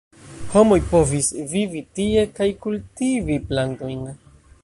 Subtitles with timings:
[0.53, 4.05] Homoj povis vivi tie kaj kultivi plantojn.